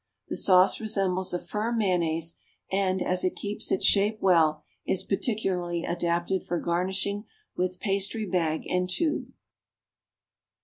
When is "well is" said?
4.19-5.03